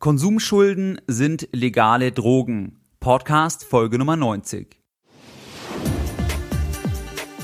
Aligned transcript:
Konsumschulden 0.00 0.98
sind 1.08 1.50
legale 1.52 2.10
Drogen. 2.10 2.80
Podcast 3.00 3.64
Folge 3.64 3.98
Nummer 3.98 4.16
90. 4.16 4.80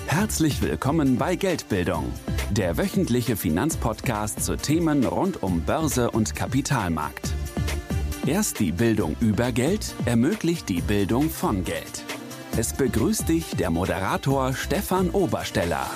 Herzlich 0.07 0.63
willkommen 0.63 1.19
bei 1.19 1.37
Geldbildung, 1.37 2.11
der 2.51 2.79
wöchentliche 2.79 3.37
Finanzpodcast 3.37 4.43
zu 4.43 4.57
Themen 4.57 5.05
rund 5.05 5.43
um 5.43 5.67
Börse 5.67 6.11
und 6.11 6.35
Kapitalmarkt. 6.35 7.31
Erst 8.25 8.59
die 8.59 8.73
Bildung 8.73 9.17
über 9.21 9.53
Geld 9.53 9.95
ermöglicht 10.07 10.71
die 10.71 10.81
Bildung 10.81 11.29
von 11.29 11.63
Geld. 11.63 12.05
Es 12.57 12.73
begrüßt 12.73 13.29
dich 13.29 13.55
der 13.57 13.69
Moderator 13.69 14.55
Stefan 14.55 15.11
Obersteller. 15.11 15.91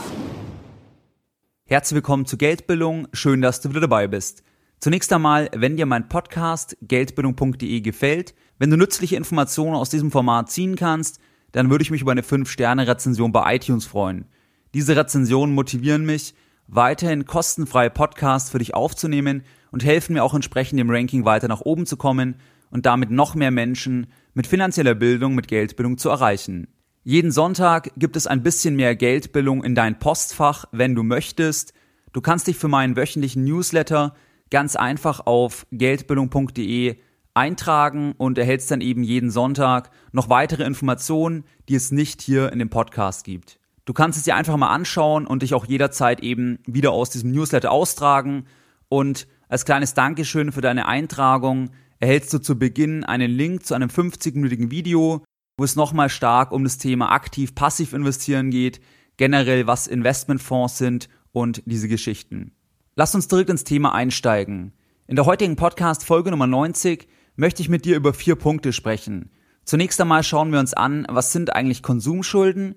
Herzlich 1.64 1.95
willkommen 1.95 2.27
zu 2.27 2.36
Geldbildung. 2.36 3.08
Schön, 3.14 3.40
dass 3.40 3.62
du 3.62 3.70
wieder 3.70 3.80
dabei 3.80 4.08
bist. 4.08 4.42
Zunächst 4.80 5.12
einmal, 5.12 5.50
wenn 5.54 5.76
dir 5.76 5.84
mein 5.84 6.08
Podcast 6.08 6.74
geldbildung.de 6.80 7.82
gefällt, 7.82 8.34
wenn 8.58 8.70
du 8.70 8.78
nützliche 8.78 9.16
Informationen 9.16 9.77
aus 9.77 9.91
diesem 9.91 10.10
Format 10.10 10.50
ziehen 10.50 10.74
kannst, 10.74 11.20
dann 11.52 11.68
würde 11.68 11.82
ich 11.82 11.91
mich 11.91 12.00
über 12.00 12.12
eine 12.12 12.22
5-Sterne-Rezension 12.22 13.30
bei 13.30 13.56
iTunes 13.56 13.84
freuen. 13.84 14.24
Diese 14.72 14.96
Rezensionen 14.96 15.55
motivieren 15.55 16.06
mich, 16.06 16.34
weiterhin 16.66 17.27
kostenfreie 17.27 17.91
Podcasts 17.91 18.48
für 18.48 18.58
dich 18.58 18.72
aufzunehmen 18.72 19.42
und 19.70 19.84
helfen 19.84 20.14
mir 20.14 20.24
auch 20.24 20.32
entsprechend 20.32 20.80
im 20.80 20.88
Ranking 20.88 21.27
weiter 21.27 21.48
nach 21.48 21.60
oben 21.60 21.84
zu 21.84 21.98
kommen 21.98 22.36
und 22.70 22.86
damit 22.86 23.10
noch 23.10 23.34
mehr 23.34 23.50
Menschen 23.50 24.06
mit 24.33 24.47
finanzieller 24.47 24.94
Bildung, 24.94 25.34
mit 25.34 25.47
Geldbildung 25.47 25.98
zu 25.98 26.08
erreichen. 26.08 26.69
Jeden 27.02 27.33
Sonntag 27.33 27.91
gibt 27.98 28.16
es 28.16 28.27
ein 28.27 28.42
bisschen 28.42 28.77
mehr 28.77 28.97
Geldbildung 28.97 29.62
in 29.62 29.74
dein 29.74 29.98
Postfach, 29.98 30.64
wenn 30.72 30.94
du 30.94 31.02
möchtest. 31.02 31.74
Du 32.14 32.22
kannst 32.22 32.47
dich 32.47 32.56
für 32.56 32.69
meinen 32.69 32.97
wöchentlichen 32.97 33.44
Newsletter 33.44 34.14
ganz 34.50 34.77
einfach 34.77 35.27
auf 35.27 35.66
geldbildung.de 35.72 36.96
eintragen 37.34 38.12
und 38.18 38.38
erhältst 38.38 38.70
dann 38.70 38.80
eben 38.80 39.02
jeden 39.02 39.30
Sonntag 39.30 39.91
noch 40.12 40.28
weitere 40.28 40.64
Informationen, 40.64 41.44
die 41.69 41.77
es 41.77 41.92
nicht 41.92 42.20
hier 42.22 42.52
in 42.52 42.58
dem 42.58 42.70
Podcast 42.70 43.25
gibt. 43.25 43.58
Du 43.84 43.92
kannst 43.92 44.19
es 44.19 44.25
dir 44.25 44.36
einfach 44.36 44.56
mal 44.56 44.69
anschauen 44.69 45.27
und 45.27 45.42
dich 45.42 45.55
auch 45.55 45.64
jederzeit 45.64 46.20
eben 46.20 46.58
wieder 46.66 46.92
aus 46.92 47.10
diesem 47.10 47.33
Newsletter 47.33 47.70
austragen 47.70 48.47
und 48.88 49.27
als 49.48 49.64
kleines 49.64 49.94
Dankeschön 49.94 50.53
für 50.53 50.60
deine 50.60 50.86
Eintragung 50.86 51.70
erhältst 51.98 52.32
du 52.32 52.38
zu 52.38 52.58
Beginn 52.58 53.05
einen 53.05 53.30
Link 53.30 53.64
zu 53.64 53.75
einem 53.75 53.88
50-minütigen 53.88 54.70
Video, 54.70 55.25
wo 55.56 55.64
es 55.64 55.77
nochmal 55.77 56.08
stark 56.08 56.53
um 56.53 56.64
das 56.64 56.78
Thema 56.78 57.12
aktiv-passiv 57.12 57.92
investieren 57.92 58.50
geht, 58.50 58.80
generell 59.16 59.66
was 59.66 59.86
Investmentfonds 59.86 60.78
sind 60.78 61.08
und 61.32 61.62
diese 61.66 61.88
Geschichten. 61.88 62.53
Lass 62.96 63.14
uns 63.14 63.28
direkt 63.28 63.50
ins 63.50 63.62
Thema 63.62 63.94
einsteigen. 63.94 64.72
In 65.06 65.14
der 65.14 65.24
heutigen 65.24 65.55
Podcast 65.55 66.05
Folge 66.05 66.33
Nummer 66.33 66.48
90 66.48 67.06
möchte 67.36 67.62
ich 67.62 67.69
mit 67.69 67.84
dir 67.84 67.97
über 67.97 68.12
vier 68.12 68.34
Punkte 68.34 68.72
sprechen. 68.72 69.30
Zunächst 69.64 70.00
einmal 70.00 70.24
schauen 70.24 70.50
wir 70.50 70.58
uns 70.58 70.74
an, 70.74 71.06
was 71.08 71.32
sind 71.32 71.55
eigentlich 71.55 71.84
Konsumschulden? 71.84 72.74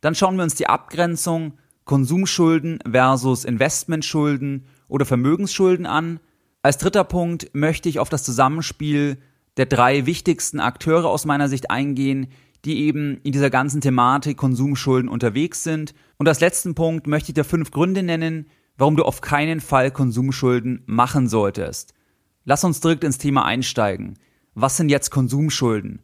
Dann 0.00 0.14
schauen 0.14 0.36
wir 0.36 0.44
uns 0.44 0.54
die 0.54 0.66
Abgrenzung 0.66 1.58
Konsumschulden 1.84 2.78
versus 2.90 3.44
Investmentschulden 3.44 4.64
oder 4.88 5.04
Vermögensschulden 5.04 5.84
an. 5.84 6.20
Als 6.62 6.78
dritter 6.78 7.04
Punkt 7.04 7.50
möchte 7.52 7.90
ich 7.90 7.98
auf 7.98 8.08
das 8.08 8.22
Zusammenspiel 8.22 9.18
der 9.58 9.66
drei 9.66 10.06
wichtigsten 10.06 10.58
Akteure 10.58 11.06
aus 11.08 11.26
meiner 11.26 11.48
Sicht 11.48 11.70
eingehen, 11.70 12.28
die 12.64 12.78
eben 12.80 13.20
in 13.24 13.32
dieser 13.32 13.50
ganzen 13.50 13.82
Thematik 13.82 14.38
Konsumschulden 14.38 15.10
unterwegs 15.10 15.64
sind. 15.64 15.92
Und 16.16 16.28
als 16.28 16.40
letzten 16.40 16.74
Punkt 16.74 17.06
möchte 17.06 17.30
ich 17.30 17.34
dir 17.34 17.44
fünf 17.44 17.70
Gründe 17.70 18.02
nennen, 18.02 18.46
warum 18.80 18.96
du 18.96 19.04
auf 19.04 19.20
keinen 19.20 19.60
Fall 19.60 19.90
Konsumschulden 19.90 20.84
machen 20.86 21.28
solltest. 21.28 21.92
Lass 22.46 22.64
uns 22.64 22.80
direkt 22.80 23.04
ins 23.04 23.18
Thema 23.18 23.44
einsteigen. 23.44 24.18
Was 24.54 24.78
sind 24.78 24.88
jetzt 24.88 25.10
Konsumschulden? 25.10 26.00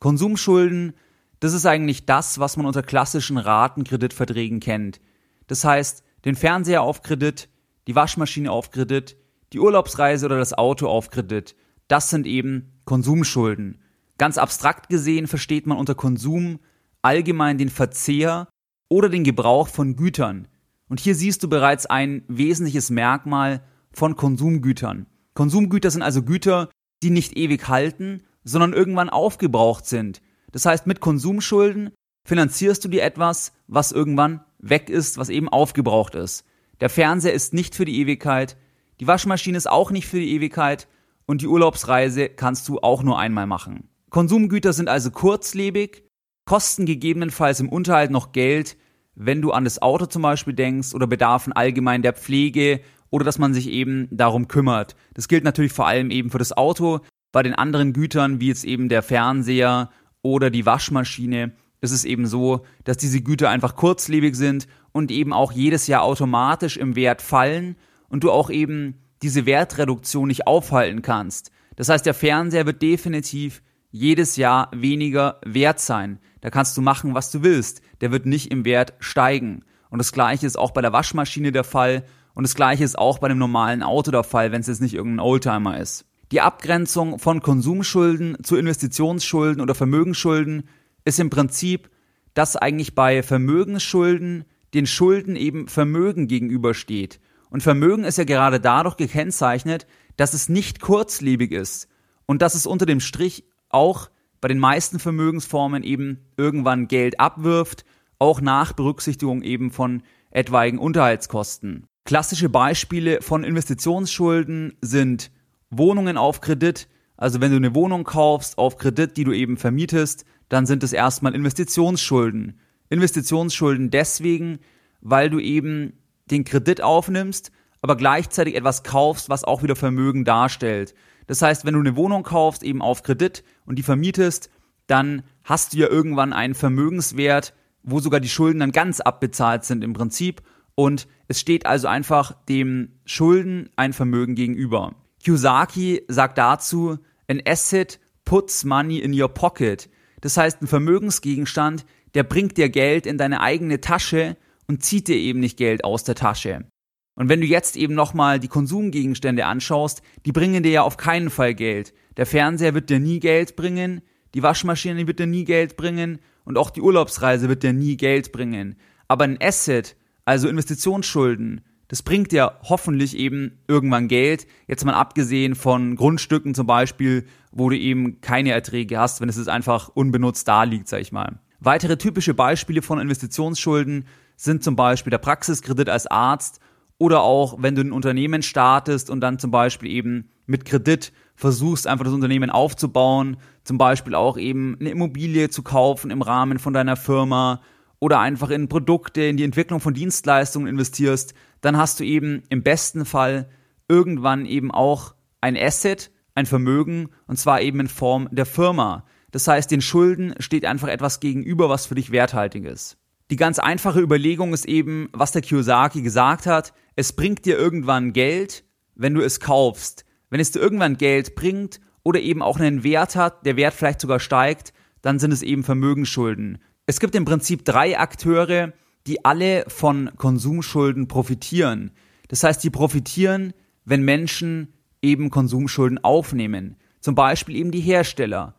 Konsumschulden, 0.00 0.94
das 1.38 1.52
ist 1.52 1.66
eigentlich 1.66 2.04
das, 2.04 2.40
was 2.40 2.56
man 2.56 2.66
unter 2.66 2.82
klassischen 2.82 3.38
Ratenkreditverträgen 3.38 4.58
kennt. 4.58 5.00
Das 5.46 5.64
heißt, 5.64 6.02
den 6.24 6.34
Fernseher 6.34 6.82
auf 6.82 7.02
Kredit, 7.02 7.48
die 7.86 7.94
Waschmaschine 7.94 8.50
auf 8.50 8.72
Kredit, 8.72 9.16
die 9.52 9.60
Urlaubsreise 9.60 10.26
oder 10.26 10.38
das 10.38 10.52
Auto 10.52 10.88
auf 10.88 11.10
Kredit. 11.10 11.54
Das 11.86 12.10
sind 12.10 12.26
eben 12.26 12.72
Konsumschulden. 12.86 13.80
Ganz 14.18 14.36
abstrakt 14.36 14.88
gesehen 14.88 15.28
versteht 15.28 15.68
man 15.68 15.78
unter 15.78 15.94
Konsum 15.94 16.58
allgemein 17.02 17.56
den 17.56 17.68
Verzehr 17.68 18.48
oder 18.88 19.08
den 19.08 19.22
Gebrauch 19.22 19.68
von 19.68 19.94
Gütern, 19.94 20.48
und 20.88 21.00
hier 21.00 21.14
siehst 21.14 21.42
du 21.42 21.48
bereits 21.48 21.86
ein 21.86 22.22
wesentliches 22.28 22.90
Merkmal 22.90 23.62
von 23.92 24.16
Konsumgütern. 24.16 25.06
Konsumgüter 25.34 25.90
sind 25.90 26.02
also 26.02 26.22
Güter, 26.22 26.70
die 27.02 27.10
nicht 27.10 27.36
ewig 27.36 27.68
halten, 27.68 28.22
sondern 28.44 28.72
irgendwann 28.72 29.10
aufgebraucht 29.10 29.86
sind. 29.86 30.22
Das 30.52 30.64
heißt, 30.64 30.86
mit 30.86 31.00
Konsumschulden 31.00 31.90
finanzierst 32.24 32.84
du 32.84 32.88
dir 32.88 33.02
etwas, 33.02 33.52
was 33.66 33.92
irgendwann 33.92 34.44
weg 34.58 34.88
ist, 34.88 35.18
was 35.18 35.28
eben 35.28 35.48
aufgebraucht 35.48 36.14
ist. 36.14 36.44
Der 36.80 36.90
Fernseher 36.90 37.32
ist 37.32 37.54
nicht 37.54 37.74
für 37.74 37.84
die 37.84 37.98
Ewigkeit, 38.00 38.56
die 39.00 39.06
Waschmaschine 39.06 39.58
ist 39.58 39.68
auch 39.68 39.90
nicht 39.90 40.06
für 40.06 40.18
die 40.18 40.32
Ewigkeit 40.32 40.88
und 41.26 41.42
die 41.42 41.46
Urlaubsreise 41.46 42.28
kannst 42.28 42.68
du 42.68 42.78
auch 42.78 43.02
nur 43.02 43.18
einmal 43.18 43.46
machen. 43.46 43.88
Konsumgüter 44.10 44.72
sind 44.72 44.88
also 44.88 45.10
kurzlebig, 45.10 46.04
kosten 46.46 46.86
gegebenenfalls 46.86 47.60
im 47.60 47.68
Unterhalt 47.68 48.10
noch 48.10 48.32
Geld, 48.32 48.76
wenn 49.16 49.42
du 49.42 49.50
an 49.50 49.64
das 49.64 49.82
Auto 49.82 50.06
zum 50.06 50.22
Beispiel 50.22 50.52
denkst 50.52 50.94
oder 50.94 51.06
Bedarfen 51.06 51.52
allgemein 51.52 52.02
der 52.02 52.12
Pflege 52.12 52.80
oder 53.10 53.24
dass 53.24 53.38
man 53.38 53.54
sich 53.54 53.68
eben 53.68 54.08
darum 54.10 54.46
kümmert. 54.46 54.94
Das 55.14 55.26
gilt 55.26 55.42
natürlich 55.42 55.72
vor 55.72 55.86
allem 55.86 56.10
eben 56.10 56.30
für 56.30 56.38
das 56.38 56.56
Auto. 56.56 57.00
Bei 57.32 57.42
den 57.42 57.54
anderen 57.54 57.92
Gütern, 57.92 58.40
wie 58.40 58.48
jetzt 58.48 58.64
eben 58.64 58.88
der 58.88 59.02
Fernseher 59.02 59.90
oder 60.22 60.50
die 60.50 60.66
Waschmaschine, 60.66 61.52
ist 61.80 61.92
es 61.92 62.04
eben 62.04 62.26
so, 62.26 62.64
dass 62.84 62.96
diese 62.96 63.20
Güter 63.20 63.50
einfach 63.50 63.74
kurzlebig 63.74 64.34
sind 64.36 64.66
und 64.92 65.10
eben 65.10 65.32
auch 65.32 65.52
jedes 65.52 65.86
Jahr 65.86 66.02
automatisch 66.02 66.76
im 66.76 66.96
Wert 66.96 67.22
fallen 67.22 67.76
und 68.08 68.24
du 68.24 68.30
auch 68.30 68.50
eben 68.50 69.02
diese 69.22 69.46
Wertreduktion 69.46 70.28
nicht 70.28 70.46
aufhalten 70.46 71.02
kannst. 71.02 71.50
Das 71.76 71.88
heißt, 71.88 72.06
der 72.06 72.14
Fernseher 72.14 72.66
wird 72.66 72.82
definitiv 72.82 73.62
jedes 73.90 74.36
Jahr 74.36 74.70
weniger 74.74 75.40
wert 75.44 75.80
sein. 75.80 76.18
Da 76.46 76.50
kannst 76.50 76.76
du 76.76 76.80
machen, 76.80 77.12
was 77.12 77.32
du 77.32 77.42
willst. 77.42 77.80
Der 78.00 78.12
wird 78.12 78.24
nicht 78.24 78.52
im 78.52 78.64
Wert 78.64 78.94
steigen. 79.00 79.64
Und 79.90 79.98
das 79.98 80.12
gleiche 80.12 80.46
ist 80.46 80.56
auch 80.56 80.70
bei 80.70 80.80
der 80.80 80.92
Waschmaschine 80.92 81.50
der 81.50 81.64
Fall. 81.64 82.04
Und 82.34 82.44
das 82.44 82.54
gleiche 82.54 82.84
ist 82.84 82.96
auch 82.96 83.18
bei 83.18 83.26
dem 83.26 83.38
normalen 83.38 83.82
Auto 83.82 84.12
der 84.12 84.22
Fall, 84.22 84.52
wenn 84.52 84.60
es 84.60 84.68
jetzt 84.68 84.80
nicht 84.80 84.94
irgendein 84.94 85.26
Oldtimer 85.26 85.80
ist. 85.80 86.04
Die 86.30 86.40
Abgrenzung 86.40 87.18
von 87.18 87.42
Konsumschulden 87.42 88.36
zu 88.44 88.54
Investitionsschulden 88.54 89.60
oder 89.60 89.74
Vermögensschulden 89.74 90.68
ist 91.04 91.18
im 91.18 91.30
Prinzip, 91.30 91.90
dass 92.32 92.54
eigentlich 92.54 92.94
bei 92.94 93.24
Vermögensschulden 93.24 94.44
den 94.72 94.86
Schulden 94.86 95.34
eben 95.34 95.66
Vermögen 95.66 96.28
gegenübersteht. 96.28 97.18
Und 97.50 97.64
Vermögen 97.64 98.04
ist 98.04 98.18
ja 98.18 98.24
gerade 98.24 98.60
dadurch 98.60 98.96
gekennzeichnet, 98.96 99.88
dass 100.16 100.32
es 100.32 100.48
nicht 100.48 100.80
kurzlebig 100.80 101.50
ist 101.50 101.88
und 102.24 102.40
dass 102.40 102.54
es 102.54 102.66
unter 102.66 102.86
dem 102.86 103.00
Strich 103.00 103.42
auch 103.68 104.10
bei 104.46 104.54
den 104.54 104.60
meisten 104.60 105.00
Vermögensformen 105.00 105.82
eben 105.82 106.20
irgendwann 106.36 106.86
Geld 106.86 107.18
abwirft, 107.18 107.84
auch 108.20 108.40
nach 108.40 108.74
Berücksichtigung 108.74 109.42
eben 109.42 109.72
von 109.72 110.04
etwaigen 110.30 110.78
Unterhaltskosten. 110.78 111.84
Klassische 112.04 112.48
Beispiele 112.48 113.22
von 113.22 113.42
Investitionsschulden 113.42 114.74
sind 114.80 115.32
Wohnungen 115.70 116.16
auf 116.16 116.40
Kredit, 116.40 116.86
also 117.16 117.40
wenn 117.40 117.50
du 117.50 117.56
eine 117.56 117.74
Wohnung 117.74 118.04
kaufst 118.04 118.56
auf 118.56 118.76
Kredit, 118.78 119.16
die 119.16 119.24
du 119.24 119.32
eben 119.32 119.56
vermietest, 119.56 120.24
dann 120.48 120.64
sind 120.64 120.84
es 120.84 120.92
erstmal 120.92 121.34
Investitionsschulden. 121.34 122.60
Investitionsschulden 122.88 123.90
deswegen, 123.90 124.60
weil 125.00 125.28
du 125.28 125.40
eben 125.40 125.94
den 126.30 126.44
Kredit 126.44 126.82
aufnimmst, 126.82 127.50
aber 127.82 127.96
gleichzeitig 127.96 128.54
etwas 128.54 128.84
kaufst, 128.84 129.28
was 129.28 129.42
auch 129.42 129.64
wieder 129.64 129.74
Vermögen 129.74 130.24
darstellt. 130.24 130.94
Das 131.26 131.42
heißt, 131.42 131.64
wenn 131.64 131.74
du 131.74 131.80
eine 131.80 131.96
Wohnung 131.96 132.22
kaufst, 132.22 132.62
eben 132.62 132.82
auf 132.82 133.02
Kredit 133.02 133.44
und 133.64 133.76
die 133.76 133.82
vermietest, 133.82 134.50
dann 134.86 135.22
hast 135.44 135.72
du 135.74 135.78
ja 135.78 135.88
irgendwann 135.88 136.32
einen 136.32 136.54
Vermögenswert, 136.54 137.54
wo 137.82 138.00
sogar 138.00 138.20
die 138.20 138.28
Schulden 138.28 138.60
dann 138.60 138.72
ganz 138.72 139.00
abbezahlt 139.00 139.64
sind 139.64 139.82
im 139.84 139.92
Prinzip. 139.92 140.42
Und 140.74 141.08
es 141.28 141.40
steht 141.40 141.66
also 141.66 141.88
einfach 141.88 142.32
dem 142.48 142.92
Schulden 143.04 143.70
ein 143.76 143.92
Vermögen 143.92 144.34
gegenüber. 144.34 144.94
Kiyosaki 145.22 146.04
sagt 146.08 146.38
dazu, 146.38 146.98
an 147.28 147.40
asset 147.46 147.98
puts 148.24 148.64
money 148.64 148.98
in 148.98 149.18
your 149.18 149.28
pocket. 149.28 149.88
Das 150.20 150.36
heißt, 150.36 150.62
ein 150.62 150.66
Vermögensgegenstand, 150.66 151.86
der 152.14 152.22
bringt 152.22 152.56
dir 152.56 152.68
Geld 152.68 153.06
in 153.06 153.18
deine 153.18 153.40
eigene 153.40 153.80
Tasche 153.80 154.36
und 154.68 154.82
zieht 154.82 155.08
dir 155.08 155.16
eben 155.16 155.40
nicht 155.40 155.56
Geld 155.56 155.84
aus 155.84 156.04
der 156.04 156.14
Tasche. 156.14 156.66
Und 157.16 157.28
wenn 157.28 157.40
du 157.40 157.46
jetzt 157.46 157.76
eben 157.76 157.94
nochmal 157.94 158.38
die 158.38 158.48
Konsumgegenstände 158.48 159.46
anschaust, 159.46 160.02
die 160.24 160.32
bringen 160.32 160.62
dir 160.62 160.70
ja 160.70 160.82
auf 160.82 160.96
keinen 160.96 161.30
Fall 161.30 161.54
Geld. 161.54 161.92
Der 162.16 162.26
Fernseher 162.26 162.74
wird 162.74 162.90
dir 162.90 163.00
nie 163.00 163.18
Geld 163.18 163.56
bringen, 163.56 164.02
die 164.34 164.42
Waschmaschine 164.42 165.06
wird 165.06 165.18
dir 165.18 165.26
nie 165.26 165.44
Geld 165.44 165.76
bringen 165.76 166.18
und 166.44 166.58
auch 166.58 166.70
die 166.70 166.82
Urlaubsreise 166.82 167.48
wird 167.48 167.62
dir 167.62 167.72
nie 167.72 167.96
Geld 167.96 168.32
bringen. 168.32 168.76
Aber 169.08 169.24
ein 169.24 169.38
Asset, 169.40 169.96
also 170.24 170.48
Investitionsschulden, 170.48 171.62
Das 171.88 172.02
bringt 172.02 172.32
dir 172.32 172.58
hoffentlich 172.62 173.16
eben 173.16 173.58
irgendwann 173.68 174.08
Geld. 174.08 174.46
Jetzt 174.66 174.84
mal 174.84 174.94
abgesehen 174.94 175.54
von 175.54 175.94
Grundstücken 175.94 176.54
zum 176.54 176.66
Beispiel, 176.66 177.26
wo 177.52 177.70
du 177.70 177.78
eben 177.78 178.20
keine 178.20 178.50
Erträge 178.50 178.98
hast, 178.98 179.20
wenn 179.20 179.28
es 179.28 179.36
jetzt 179.36 179.48
einfach 179.48 179.88
unbenutzt 179.88 180.48
da 180.48 180.64
liegt, 180.64 180.88
sag 180.88 181.00
ich 181.00 181.12
mal. 181.12 181.38
Weitere 181.60 181.96
typische 181.96 182.34
Beispiele 182.34 182.82
von 182.82 182.98
Investitionsschulden 182.98 184.06
sind 184.36 184.64
zum 184.64 184.76
Beispiel 184.76 185.10
der 185.10 185.18
Praxiskredit 185.18 185.88
als 185.88 186.06
Arzt 186.06 186.60
oder 186.98 187.22
auch, 187.22 187.56
wenn 187.60 187.74
du 187.74 187.82
ein 187.82 187.92
Unternehmen 187.92 188.42
startest 188.42 189.10
und 189.10 189.20
dann 189.20 189.38
zum 189.38 189.50
Beispiel 189.50 189.90
eben 189.90 190.30
mit 190.46 190.64
Kredit 190.64 191.12
versuchst, 191.34 191.86
einfach 191.86 192.04
das 192.04 192.14
Unternehmen 192.14 192.50
aufzubauen, 192.50 193.36
zum 193.64 193.78
Beispiel 193.78 194.14
auch 194.14 194.38
eben 194.38 194.76
eine 194.80 194.90
Immobilie 194.90 195.50
zu 195.50 195.62
kaufen 195.62 196.10
im 196.10 196.22
Rahmen 196.22 196.58
von 196.58 196.72
deiner 196.72 196.96
Firma 196.96 197.60
oder 197.98 198.20
einfach 198.20 198.50
in 198.50 198.68
Produkte, 198.68 199.22
in 199.22 199.36
die 199.36 199.44
Entwicklung 199.44 199.80
von 199.80 199.94
Dienstleistungen 199.94 200.68
investierst, 200.68 201.34
dann 201.60 201.76
hast 201.76 202.00
du 202.00 202.04
eben 202.04 202.42
im 202.48 202.62
besten 202.62 203.04
Fall 203.04 203.48
irgendwann 203.88 204.46
eben 204.46 204.70
auch 204.70 205.14
ein 205.40 205.56
Asset, 205.56 206.10
ein 206.34 206.46
Vermögen, 206.46 207.10
und 207.26 207.38
zwar 207.38 207.60
eben 207.60 207.80
in 207.80 207.88
Form 207.88 208.28
der 208.30 208.46
Firma. 208.46 209.04
Das 209.30 209.48
heißt, 209.48 209.70
den 209.70 209.80
Schulden 209.80 210.34
steht 210.38 210.64
einfach 210.64 210.88
etwas 210.88 211.20
gegenüber, 211.20 211.68
was 211.68 211.86
für 211.86 211.94
dich 211.94 212.10
werthaltig 212.10 212.64
ist. 212.64 212.98
Die 213.30 213.36
ganz 213.36 213.58
einfache 213.58 214.00
Überlegung 214.00 214.52
ist 214.52 214.66
eben, 214.66 215.08
was 215.12 215.32
der 215.32 215.42
Kiyosaki 215.42 216.02
gesagt 216.02 216.46
hat, 216.46 216.72
es 216.94 217.12
bringt 217.12 217.44
dir 217.44 217.58
irgendwann 217.58 218.12
Geld, 218.12 218.64
wenn 218.94 219.14
du 219.14 219.20
es 219.20 219.40
kaufst. 219.40 220.04
Wenn 220.30 220.40
es 220.40 220.52
dir 220.52 220.60
irgendwann 220.60 220.96
Geld 220.96 221.34
bringt 221.34 221.80
oder 222.04 222.20
eben 222.20 222.40
auch 222.40 222.58
einen 222.58 222.84
Wert 222.84 223.16
hat, 223.16 223.44
der 223.44 223.56
Wert 223.56 223.74
vielleicht 223.74 224.00
sogar 224.00 224.20
steigt, 224.20 224.72
dann 225.02 225.18
sind 225.18 225.32
es 225.32 225.42
eben 225.42 225.64
Vermögensschulden. 225.64 226.58
Es 226.86 227.00
gibt 227.00 227.16
im 227.16 227.24
Prinzip 227.24 227.64
drei 227.64 227.98
Akteure, 227.98 228.72
die 229.08 229.24
alle 229.24 229.64
von 229.68 230.10
Konsumschulden 230.16 231.08
profitieren. 231.08 231.90
Das 232.28 232.44
heißt, 232.44 232.62
die 232.62 232.70
profitieren, 232.70 233.52
wenn 233.84 234.02
Menschen 234.02 234.72
eben 235.02 235.30
Konsumschulden 235.30 236.02
aufnehmen. 236.02 236.76
Zum 237.00 237.14
Beispiel 237.16 237.56
eben 237.56 237.72
die 237.72 237.80
Hersteller. 237.80 238.54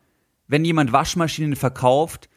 Wenn 0.48 0.66
jemand 0.66 0.92
Waschmaschinen 0.92 1.56
verkauft, 1.56 2.30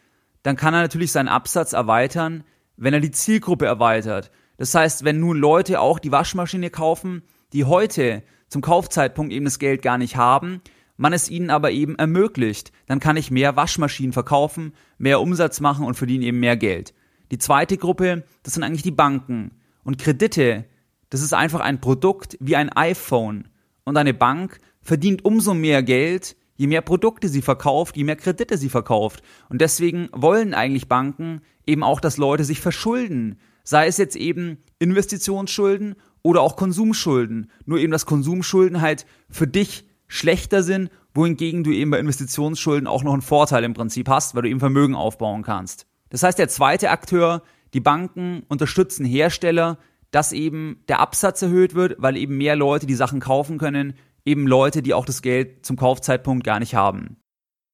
dann 0.43 0.55
kann 0.55 0.73
er 0.73 0.81
natürlich 0.81 1.11
seinen 1.11 1.27
Absatz 1.27 1.73
erweitern, 1.73 2.43
wenn 2.77 2.93
er 2.93 2.99
die 2.99 3.11
Zielgruppe 3.11 3.65
erweitert. 3.65 4.31
Das 4.57 4.73
heißt, 4.75 5.03
wenn 5.03 5.19
nun 5.19 5.37
Leute 5.37 5.79
auch 5.79 5.99
die 5.99 6.11
Waschmaschine 6.11 6.69
kaufen, 6.69 7.23
die 7.53 7.65
heute 7.65 8.23
zum 8.47 8.61
Kaufzeitpunkt 8.61 9.31
eben 9.31 9.45
das 9.45 9.59
Geld 9.59 9.81
gar 9.81 9.97
nicht 9.97 10.17
haben, 10.17 10.61
man 10.97 11.13
es 11.13 11.29
ihnen 11.29 11.49
aber 11.49 11.71
eben 11.71 11.95
ermöglicht, 11.95 12.71
dann 12.85 12.99
kann 12.99 13.17
ich 13.17 13.31
mehr 13.31 13.55
Waschmaschinen 13.55 14.13
verkaufen, 14.13 14.73
mehr 14.97 15.21
Umsatz 15.21 15.59
machen 15.59 15.85
und 15.85 15.95
verdiene 15.95 16.25
eben 16.25 16.39
mehr 16.39 16.57
Geld. 16.57 16.93
Die 17.31 17.37
zweite 17.37 17.77
Gruppe, 17.77 18.23
das 18.43 18.53
sind 18.53 18.63
eigentlich 18.63 18.83
die 18.83 18.91
Banken. 18.91 19.51
Und 19.83 19.97
Kredite, 19.97 20.65
das 21.09 21.21
ist 21.21 21.33
einfach 21.33 21.59
ein 21.61 21.81
Produkt 21.81 22.37
wie 22.39 22.55
ein 22.55 22.69
iPhone. 22.69 23.47
Und 23.83 23.97
eine 23.97 24.13
Bank 24.13 24.59
verdient 24.81 25.25
umso 25.25 25.53
mehr 25.53 25.81
Geld, 25.81 26.35
je 26.61 26.67
mehr 26.67 26.83
Produkte 26.83 27.27
sie 27.27 27.41
verkauft, 27.41 27.97
je 27.97 28.03
mehr 28.03 28.15
Kredite 28.15 28.55
sie 28.55 28.69
verkauft. 28.69 29.23
Und 29.49 29.61
deswegen 29.61 30.09
wollen 30.11 30.53
eigentlich 30.53 30.87
Banken 30.87 31.41
eben 31.65 31.81
auch, 31.81 31.99
dass 31.99 32.17
Leute 32.17 32.43
sich 32.43 32.61
verschulden. 32.61 33.39
Sei 33.63 33.87
es 33.87 33.97
jetzt 33.97 34.15
eben 34.15 34.59
Investitionsschulden 34.77 35.95
oder 36.21 36.41
auch 36.41 36.55
Konsumschulden. 36.55 37.49
Nur 37.65 37.79
eben, 37.79 37.91
dass 37.91 38.05
Konsumschulden 38.05 38.79
halt 38.79 39.07
für 39.27 39.47
dich 39.47 39.87
schlechter 40.07 40.61
sind, 40.61 40.91
wohingegen 41.15 41.63
du 41.63 41.71
eben 41.71 41.89
bei 41.89 41.97
Investitionsschulden 41.97 42.87
auch 42.87 43.03
noch 43.03 43.13
einen 43.13 43.23
Vorteil 43.23 43.63
im 43.63 43.73
Prinzip 43.73 44.07
hast, 44.07 44.35
weil 44.35 44.43
du 44.43 44.49
eben 44.49 44.59
Vermögen 44.59 44.93
aufbauen 44.93 45.41
kannst. 45.41 45.87
Das 46.09 46.21
heißt, 46.21 46.37
der 46.37 46.47
zweite 46.47 46.91
Akteur, 46.91 47.41
die 47.73 47.79
Banken 47.79 48.43
unterstützen 48.49 49.03
Hersteller, 49.03 49.79
dass 50.11 50.31
eben 50.31 50.83
der 50.89 50.99
Absatz 50.99 51.41
erhöht 51.41 51.73
wird, 51.73 51.95
weil 51.97 52.17
eben 52.17 52.37
mehr 52.37 52.55
Leute 52.55 52.85
die 52.85 52.93
Sachen 52.93 53.19
kaufen 53.19 53.57
können, 53.57 53.95
eben 54.25 54.47
Leute, 54.47 54.81
die 54.81 54.93
auch 54.93 55.05
das 55.05 55.21
Geld 55.21 55.65
zum 55.65 55.77
Kaufzeitpunkt 55.77 56.43
gar 56.43 56.59
nicht 56.59 56.75
haben. 56.75 57.17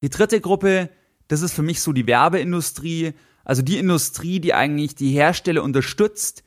Die 0.02 0.10
dritte 0.10 0.40
Gruppe, 0.42 0.90
das 1.28 1.42
ist 1.42 1.54
für 1.54 1.64
mich 1.64 1.82
so 1.82 1.94
die 1.94 2.08
Werbeindustrie, 2.08 3.14
also 3.44 3.62
die 3.62 3.78
Industrie, 3.78 4.40
die 4.40 4.54
eigentlich 4.54 4.96
die 4.96 5.12
Hersteller 5.12 5.64
unterstützt, 5.64 6.44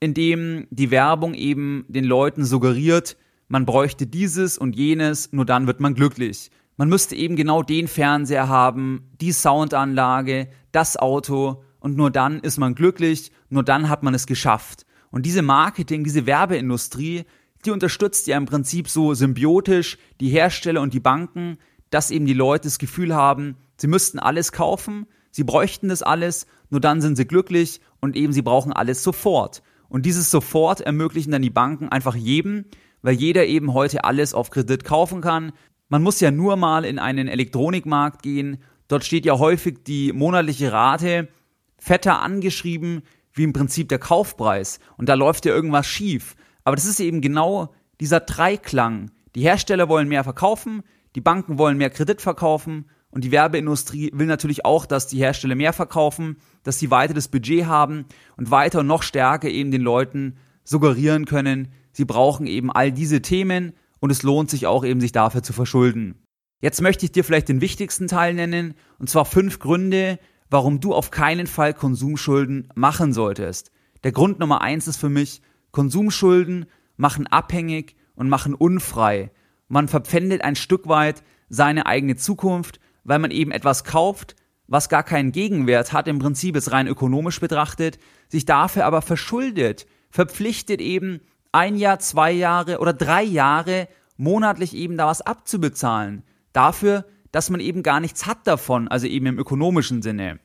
indem 0.00 0.66
die 0.70 0.90
Werbung 0.90 1.34
eben 1.34 1.84
den 1.88 2.04
Leuten 2.04 2.44
suggeriert, 2.44 3.16
man 3.48 3.66
bräuchte 3.66 4.06
dieses 4.06 4.56
und 4.56 4.76
jenes, 4.76 5.32
nur 5.32 5.44
dann 5.44 5.66
wird 5.66 5.80
man 5.80 5.94
glücklich. 5.94 6.50
Man 6.76 6.88
müsste 6.88 7.14
eben 7.14 7.36
genau 7.36 7.62
den 7.62 7.86
Fernseher 7.86 8.48
haben, 8.48 9.10
die 9.20 9.32
Soundanlage, 9.32 10.48
das 10.72 10.96
Auto 10.96 11.62
und 11.78 11.96
nur 11.96 12.10
dann 12.10 12.40
ist 12.40 12.58
man 12.58 12.74
glücklich, 12.74 13.30
nur 13.50 13.62
dann 13.62 13.88
hat 13.88 14.02
man 14.02 14.14
es 14.14 14.26
geschafft. 14.26 14.86
Und 15.10 15.26
diese 15.26 15.42
Marketing, 15.42 16.02
diese 16.04 16.24
Werbeindustrie, 16.24 17.24
die 17.64 17.70
unterstützt 17.70 18.26
ja 18.26 18.36
im 18.36 18.46
Prinzip 18.46 18.88
so 18.88 19.14
symbiotisch 19.14 19.98
die 20.20 20.28
Hersteller 20.28 20.80
und 20.80 20.94
die 20.94 21.00
Banken, 21.00 21.58
dass 21.90 22.10
eben 22.10 22.26
die 22.26 22.34
Leute 22.34 22.64
das 22.64 22.78
Gefühl 22.78 23.14
haben, 23.14 23.56
sie 23.76 23.86
müssten 23.86 24.18
alles 24.18 24.52
kaufen, 24.52 25.06
sie 25.30 25.44
bräuchten 25.44 25.88
das 25.88 26.02
alles, 26.02 26.46
nur 26.70 26.80
dann 26.80 27.00
sind 27.00 27.16
sie 27.16 27.26
glücklich 27.26 27.80
und 28.00 28.16
eben 28.16 28.32
sie 28.32 28.42
brauchen 28.42 28.72
alles 28.72 29.02
sofort. 29.02 29.62
Und 29.88 30.06
dieses 30.06 30.30
sofort 30.30 30.80
ermöglichen 30.80 31.32
dann 31.32 31.42
die 31.42 31.50
Banken 31.50 31.88
einfach 31.88 32.14
jedem, 32.14 32.64
weil 33.02 33.14
jeder 33.14 33.46
eben 33.46 33.74
heute 33.74 34.04
alles 34.04 34.32
auf 34.32 34.50
Kredit 34.50 34.84
kaufen 34.84 35.20
kann. 35.20 35.52
Man 35.88 36.02
muss 36.02 36.20
ja 36.20 36.30
nur 36.30 36.56
mal 36.56 36.84
in 36.84 36.98
einen 36.98 37.28
Elektronikmarkt 37.28 38.22
gehen, 38.22 38.62
dort 38.88 39.04
steht 39.04 39.26
ja 39.26 39.38
häufig 39.38 39.84
die 39.84 40.12
monatliche 40.12 40.72
Rate 40.72 41.28
fetter 41.76 42.22
angeschrieben 42.22 43.02
wie 43.34 43.44
im 43.44 43.52
Prinzip 43.52 43.88
der 43.88 43.98
Kaufpreis 43.98 44.78
und 44.96 45.08
da 45.08 45.14
läuft 45.14 45.44
ja 45.44 45.54
irgendwas 45.54 45.86
schief. 45.86 46.36
Aber 46.64 46.76
das 46.76 46.84
ist 46.84 47.00
eben 47.00 47.20
genau 47.20 47.74
dieser 48.00 48.20
Dreiklang. 48.20 49.10
Die 49.34 49.42
Hersteller 49.42 49.88
wollen 49.88 50.08
mehr 50.08 50.24
verkaufen, 50.24 50.82
die 51.14 51.20
Banken 51.20 51.58
wollen 51.58 51.78
mehr 51.78 51.90
Kredit 51.90 52.20
verkaufen 52.20 52.86
und 53.10 53.24
die 53.24 53.30
Werbeindustrie 53.30 54.10
will 54.14 54.26
natürlich 54.26 54.64
auch, 54.64 54.86
dass 54.86 55.06
die 55.06 55.18
Hersteller 55.18 55.54
mehr 55.54 55.72
verkaufen, 55.72 56.36
dass 56.62 56.78
sie 56.78 56.90
weiter 56.90 57.14
das 57.14 57.28
Budget 57.28 57.66
haben 57.66 58.06
und 58.36 58.50
weiter 58.50 58.80
und 58.80 58.86
noch 58.86 59.02
stärker 59.02 59.48
eben 59.48 59.70
den 59.70 59.82
Leuten 59.82 60.36
suggerieren 60.64 61.26
können, 61.26 61.68
sie 61.92 62.04
brauchen 62.04 62.46
eben 62.46 62.70
all 62.70 62.92
diese 62.92 63.20
Themen 63.20 63.72
und 64.00 64.10
es 64.10 64.22
lohnt 64.22 64.50
sich 64.50 64.66
auch 64.66 64.84
eben, 64.84 65.00
sich 65.00 65.12
dafür 65.12 65.42
zu 65.42 65.52
verschulden. 65.52 66.14
Jetzt 66.60 66.80
möchte 66.80 67.04
ich 67.04 67.12
dir 67.12 67.24
vielleicht 67.24 67.48
den 67.48 67.60
wichtigsten 67.60 68.06
Teil 68.06 68.34
nennen, 68.34 68.74
und 68.98 69.10
zwar 69.10 69.24
fünf 69.24 69.58
Gründe, 69.58 70.18
warum 70.48 70.80
du 70.80 70.94
auf 70.94 71.10
keinen 71.10 71.46
Fall 71.46 71.74
Konsumschulden 71.74 72.68
machen 72.74 73.12
solltest. 73.12 73.72
Der 74.04 74.12
Grund 74.12 74.38
Nummer 74.38 74.62
eins 74.62 74.86
ist 74.86 74.96
für 74.96 75.08
mich, 75.08 75.42
Konsumschulden 75.72 76.66
machen 76.96 77.26
abhängig 77.26 77.96
und 78.14 78.28
machen 78.28 78.54
unfrei. 78.54 79.30
Man 79.68 79.88
verpfändet 79.88 80.42
ein 80.42 80.56
Stück 80.56 80.86
weit 80.88 81.22
seine 81.48 81.86
eigene 81.86 82.16
Zukunft, 82.16 82.78
weil 83.04 83.18
man 83.18 83.30
eben 83.30 83.50
etwas 83.50 83.84
kauft, 83.84 84.36
was 84.68 84.88
gar 84.88 85.02
keinen 85.02 85.32
Gegenwert 85.32 85.92
hat, 85.92 86.08
im 86.08 86.18
Prinzip 86.18 86.56
ist 86.56 86.72
rein 86.72 86.86
ökonomisch 86.86 87.40
betrachtet, 87.40 87.98
sich 88.28 88.44
dafür 88.44 88.86
aber 88.86 89.02
verschuldet, 89.02 89.86
verpflichtet 90.10 90.80
eben 90.80 91.20
ein 91.52 91.76
Jahr, 91.76 91.98
zwei 91.98 92.32
Jahre 92.32 92.78
oder 92.78 92.92
drei 92.92 93.22
Jahre 93.22 93.88
monatlich 94.16 94.74
eben 94.74 94.96
da 94.96 95.06
was 95.06 95.20
abzubezahlen. 95.20 96.22
Dafür, 96.52 97.04
dass 97.32 97.50
man 97.50 97.60
eben 97.60 97.82
gar 97.82 98.00
nichts 98.00 98.26
hat 98.26 98.46
davon, 98.46 98.88
also 98.88 99.06
eben 99.06 99.26
im 99.26 99.38
ökonomischen 99.38 100.02
Sinne. 100.02 100.38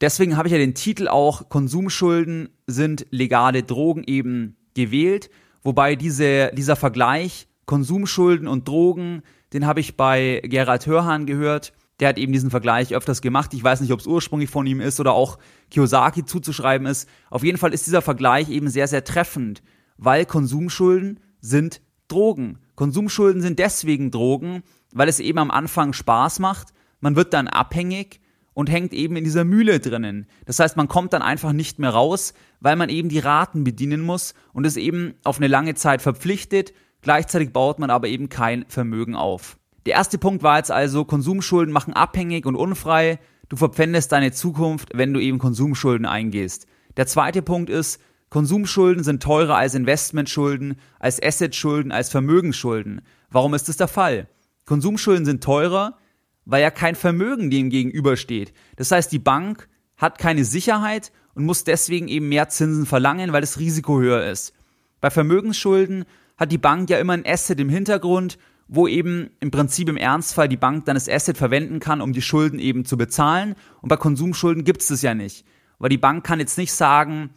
Deswegen 0.00 0.36
habe 0.36 0.48
ich 0.48 0.52
ja 0.52 0.58
den 0.58 0.74
Titel 0.74 1.08
auch 1.08 1.48
Konsumschulden 1.48 2.48
sind 2.66 3.06
legale 3.10 3.62
Drogen 3.62 4.02
eben 4.04 4.56
gewählt, 4.74 5.30
wobei 5.62 5.96
diese, 5.96 6.50
dieser 6.54 6.76
Vergleich 6.76 7.46
Konsumschulden 7.66 8.48
und 8.48 8.68
Drogen, 8.68 9.22
den 9.52 9.66
habe 9.66 9.80
ich 9.80 9.96
bei 9.96 10.42
Gerald 10.44 10.86
Hörhan 10.86 11.26
gehört. 11.26 11.72
Der 12.00 12.08
hat 12.08 12.18
eben 12.18 12.32
diesen 12.32 12.50
Vergleich 12.50 12.94
öfters 12.94 13.22
gemacht. 13.22 13.54
Ich 13.54 13.62
weiß 13.62 13.80
nicht, 13.80 13.92
ob 13.92 14.00
es 14.00 14.06
ursprünglich 14.06 14.50
von 14.50 14.66
ihm 14.66 14.80
ist 14.80 14.98
oder 14.98 15.12
auch 15.12 15.38
Kiyosaki 15.70 16.24
zuzuschreiben 16.24 16.86
ist. 16.86 17.08
Auf 17.30 17.44
jeden 17.44 17.58
Fall 17.58 17.72
ist 17.72 17.86
dieser 17.86 18.02
Vergleich 18.02 18.48
eben 18.48 18.68
sehr, 18.68 18.88
sehr 18.88 19.04
treffend, 19.04 19.62
weil 19.98 20.26
Konsumschulden 20.26 21.20
sind 21.40 21.80
Drogen. 22.08 22.58
Konsumschulden 22.74 23.40
sind 23.40 23.58
deswegen 23.58 24.10
Drogen, 24.10 24.62
weil 24.92 25.08
es 25.08 25.20
eben 25.20 25.38
am 25.38 25.50
Anfang 25.50 25.92
Spaß 25.92 26.40
macht. 26.40 26.68
Man 27.00 27.14
wird 27.14 27.34
dann 27.34 27.46
abhängig 27.46 28.20
und 28.54 28.70
hängt 28.70 28.92
eben 28.92 29.16
in 29.16 29.24
dieser 29.24 29.44
Mühle 29.44 29.80
drinnen. 29.80 30.26
Das 30.46 30.58
heißt, 30.58 30.76
man 30.76 30.88
kommt 30.88 31.12
dann 31.12 31.22
einfach 31.22 31.52
nicht 31.52 31.78
mehr 31.78 31.90
raus, 31.90 32.34
weil 32.60 32.76
man 32.76 32.88
eben 32.88 33.08
die 33.08 33.18
Raten 33.18 33.64
bedienen 33.64 34.00
muss 34.00 34.34
und 34.52 34.66
ist 34.66 34.76
eben 34.76 35.14
auf 35.24 35.38
eine 35.38 35.48
lange 35.48 35.74
Zeit 35.74 36.02
verpflichtet. 36.02 36.72
Gleichzeitig 37.00 37.52
baut 37.52 37.78
man 37.78 37.90
aber 37.90 38.08
eben 38.08 38.28
kein 38.28 38.64
Vermögen 38.68 39.16
auf. 39.16 39.58
Der 39.86 39.94
erste 39.94 40.18
Punkt 40.18 40.42
war 40.42 40.58
jetzt 40.58 40.70
also, 40.70 41.04
Konsumschulden 41.04 41.72
machen 41.72 41.94
abhängig 41.94 42.46
und 42.46 42.54
unfrei. 42.54 43.18
Du 43.48 43.56
verpfändest 43.56 44.12
deine 44.12 44.32
Zukunft, 44.32 44.90
wenn 44.94 45.12
du 45.12 45.20
eben 45.20 45.38
Konsumschulden 45.38 46.06
eingehst. 46.06 46.66
Der 46.96 47.06
zweite 47.06 47.42
Punkt 47.42 47.68
ist, 47.68 48.00
Konsumschulden 48.30 49.04
sind 49.04 49.22
teurer 49.22 49.56
als 49.56 49.74
Investmentschulden, 49.74 50.76
als 50.98 51.22
Assetschulden, 51.22 51.92
als 51.92 52.08
Vermögensschulden. 52.08 53.02
Warum 53.30 53.52
ist 53.54 53.68
das 53.68 53.76
der 53.76 53.88
Fall? 53.88 54.28
Konsumschulden 54.64 55.26
sind 55.26 55.42
teurer, 55.42 55.98
weil 56.44 56.62
ja 56.62 56.70
kein 56.70 56.94
Vermögen 56.94 57.50
dem 57.50 57.70
gegenübersteht. 57.70 58.52
Das 58.76 58.90
heißt, 58.90 59.12
die 59.12 59.18
Bank 59.18 59.68
hat 59.96 60.18
keine 60.18 60.44
Sicherheit 60.44 61.12
und 61.34 61.44
muss 61.44 61.64
deswegen 61.64 62.08
eben 62.08 62.28
mehr 62.28 62.48
Zinsen 62.48 62.86
verlangen, 62.86 63.32
weil 63.32 63.40
das 63.40 63.58
Risiko 63.58 64.00
höher 64.00 64.30
ist. 64.30 64.52
Bei 65.00 65.10
Vermögensschulden 65.10 66.04
hat 66.36 66.52
die 66.52 66.58
Bank 66.58 66.90
ja 66.90 66.98
immer 66.98 67.12
ein 67.12 67.26
Asset 67.26 67.60
im 67.60 67.68
Hintergrund, 67.68 68.38
wo 68.68 68.88
eben 68.88 69.30
im 69.40 69.50
Prinzip 69.50 69.88
im 69.88 69.96
Ernstfall 69.96 70.48
die 70.48 70.56
Bank 70.56 70.86
dann 70.86 70.94
das 70.94 71.08
Asset 71.08 71.36
verwenden 71.36 71.78
kann, 71.78 72.00
um 72.00 72.12
die 72.12 72.22
Schulden 72.22 72.58
eben 72.58 72.84
zu 72.84 72.96
bezahlen. 72.96 73.54
Und 73.80 73.88
bei 73.88 73.96
Konsumschulden 73.96 74.64
gibt 74.64 74.82
es 74.82 74.88
das 74.88 75.02
ja 75.02 75.14
nicht. 75.14 75.44
Weil 75.78 75.90
die 75.90 75.98
Bank 75.98 76.24
kann 76.24 76.40
jetzt 76.40 76.58
nicht 76.58 76.72
sagen, 76.72 77.30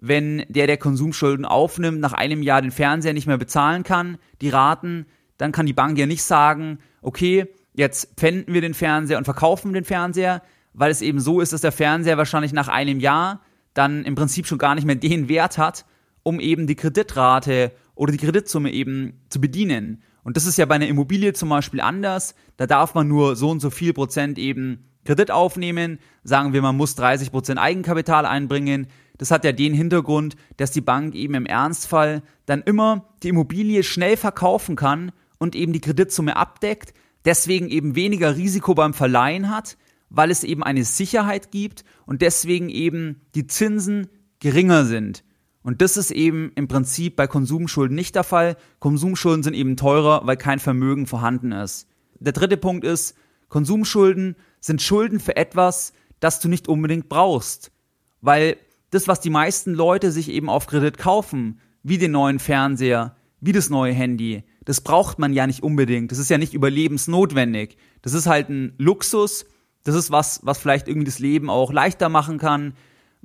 wenn 0.00 0.44
der, 0.48 0.66
der 0.66 0.76
Konsumschulden 0.76 1.44
aufnimmt, 1.44 2.00
nach 2.00 2.12
einem 2.12 2.42
Jahr 2.42 2.62
den 2.62 2.70
Fernseher 2.70 3.14
nicht 3.14 3.26
mehr 3.26 3.38
bezahlen 3.38 3.82
kann, 3.82 4.18
die 4.40 4.50
Raten, 4.50 5.06
dann 5.38 5.52
kann 5.52 5.66
die 5.66 5.72
Bank 5.72 5.98
ja 5.98 6.06
nicht 6.06 6.22
sagen, 6.22 6.78
okay, 7.02 7.46
jetzt 7.76 8.16
pfänden 8.16 8.52
wir 8.52 8.60
den 8.60 8.74
Fernseher 8.74 9.18
und 9.18 9.24
verkaufen 9.24 9.72
den 9.72 9.84
Fernseher, 9.84 10.42
weil 10.72 10.90
es 10.90 11.02
eben 11.02 11.20
so 11.20 11.40
ist, 11.40 11.52
dass 11.52 11.60
der 11.60 11.72
Fernseher 11.72 12.18
wahrscheinlich 12.18 12.52
nach 12.52 12.68
einem 12.68 13.00
Jahr 13.00 13.40
dann 13.74 14.04
im 14.04 14.14
Prinzip 14.14 14.46
schon 14.46 14.58
gar 14.58 14.74
nicht 14.74 14.86
mehr 14.86 14.96
den 14.96 15.28
Wert 15.28 15.58
hat, 15.58 15.84
um 16.22 16.40
eben 16.40 16.66
die 16.66 16.74
Kreditrate 16.74 17.72
oder 17.94 18.12
die 18.12 18.18
Kreditsumme 18.18 18.72
eben 18.72 19.20
zu 19.28 19.40
bedienen. 19.40 20.02
Und 20.24 20.36
das 20.36 20.46
ist 20.46 20.58
ja 20.58 20.66
bei 20.66 20.74
einer 20.74 20.88
Immobilie 20.88 21.34
zum 21.34 21.50
Beispiel 21.50 21.80
anders. 21.80 22.34
Da 22.56 22.66
darf 22.66 22.94
man 22.94 23.06
nur 23.06 23.36
so 23.36 23.50
und 23.50 23.60
so 23.60 23.70
viel 23.70 23.92
Prozent 23.92 24.38
eben 24.38 24.88
Kredit 25.04 25.30
aufnehmen. 25.30 25.98
Sagen 26.24 26.52
wir, 26.52 26.62
man 26.62 26.76
muss 26.76 26.96
30 26.96 27.30
Prozent 27.30 27.60
Eigenkapital 27.60 28.26
einbringen. 28.26 28.88
Das 29.18 29.30
hat 29.30 29.44
ja 29.44 29.52
den 29.52 29.72
Hintergrund, 29.72 30.36
dass 30.56 30.72
die 30.72 30.80
Bank 30.80 31.14
eben 31.14 31.34
im 31.34 31.46
Ernstfall 31.46 32.22
dann 32.44 32.62
immer 32.62 33.06
die 33.22 33.28
Immobilie 33.28 33.82
schnell 33.82 34.16
verkaufen 34.16 34.76
kann 34.76 35.12
und 35.38 35.54
eben 35.54 35.72
die 35.72 35.80
Kreditsumme 35.80 36.36
abdeckt, 36.36 36.92
deswegen 37.26 37.68
eben 37.68 37.94
weniger 37.94 38.36
Risiko 38.36 38.74
beim 38.74 38.94
Verleihen 38.94 39.50
hat, 39.50 39.76
weil 40.08 40.30
es 40.30 40.44
eben 40.44 40.62
eine 40.62 40.84
Sicherheit 40.84 41.50
gibt 41.50 41.84
und 42.06 42.22
deswegen 42.22 42.68
eben 42.68 43.20
die 43.34 43.46
Zinsen 43.46 44.08
geringer 44.38 44.84
sind. 44.84 45.24
Und 45.62 45.82
das 45.82 45.96
ist 45.96 46.12
eben 46.12 46.52
im 46.54 46.68
Prinzip 46.68 47.16
bei 47.16 47.26
Konsumschulden 47.26 47.96
nicht 47.96 48.14
der 48.14 48.22
Fall. 48.22 48.56
Konsumschulden 48.78 49.42
sind 49.42 49.54
eben 49.54 49.76
teurer, 49.76 50.20
weil 50.24 50.36
kein 50.36 50.60
Vermögen 50.60 51.06
vorhanden 51.06 51.50
ist. 51.50 51.88
Der 52.20 52.32
dritte 52.32 52.56
Punkt 52.56 52.84
ist, 52.84 53.16
Konsumschulden 53.48 54.36
sind 54.60 54.80
Schulden 54.80 55.18
für 55.18 55.36
etwas, 55.36 55.92
das 56.20 56.38
du 56.38 56.48
nicht 56.48 56.68
unbedingt 56.68 57.08
brauchst. 57.08 57.72
Weil 58.20 58.56
das, 58.90 59.08
was 59.08 59.20
die 59.20 59.30
meisten 59.30 59.74
Leute 59.74 60.12
sich 60.12 60.30
eben 60.30 60.48
auf 60.48 60.68
Kredit 60.68 60.98
kaufen, 60.98 61.60
wie 61.82 61.98
den 61.98 62.12
neuen 62.12 62.38
Fernseher, 62.38 63.16
wie 63.40 63.52
das 63.52 63.68
neue 63.68 63.92
Handy, 63.92 64.44
das 64.66 64.82
braucht 64.82 65.18
man 65.18 65.32
ja 65.32 65.46
nicht 65.46 65.62
unbedingt. 65.62 66.12
Das 66.12 66.18
ist 66.18 66.28
ja 66.28 66.36
nicht 66.36 66.52
überlebensnotwendig. 66.52 67.78
Das 68.02 68.12
ist 68.12 68.26
halt 68.26 68.50
ein 68.50 68.74
Luxus. 68.76 69.46
Das 69.84 69.94
ist 69.94 70.10
was, 70.10 70.40
was 70.42 70.58
vielleicht 70.58 70.86
irgendwie 70.86 71.06
das 71.06 71.18
Leben 71.18 71.48
auch 71.48 71.72
leichter 71.72 72.10
machen 72.10 72.36
kann 72.38 72.74